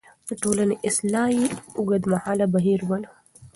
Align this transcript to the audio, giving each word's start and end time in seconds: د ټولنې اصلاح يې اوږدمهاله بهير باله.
د 0.27 0.29
ټولنې 0.41 0.75
اصلاح 0.87 1.29
يې 1.37 1.45
اوږدمهاله 1.77 2.45
بهير 2.53 2.79
باله. 2.89 3.09